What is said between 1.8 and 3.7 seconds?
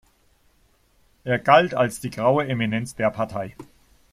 die „graue Eminenz“ der Partei.